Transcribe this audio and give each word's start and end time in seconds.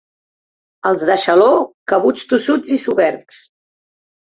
Els 0.91 1.03
de 1.09 1.17
Xaló, 1.25 1.51
cabuts, 1.95 2.25
tossuts 2.33 2.75
i 2.79 2.81
sobergs. 2.89 3.45